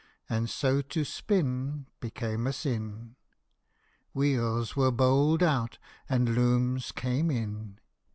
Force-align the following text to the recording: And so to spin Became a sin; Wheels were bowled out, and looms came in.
And 0.27 0.49
so 0.49 0.81
to 0.81 1.05
spin 1.05 1.85
Became 1.99 2.47
a 2.47 2.53
sin; 2.53 3.17
Wheels 4.15 4.75
were 4.75 4.89
bowled 4.89 5.43
out, 5.43 5.77
and 6.09 6.29
looms 6.33 6.91
came 6.91 7.29
in. 7.29 7.77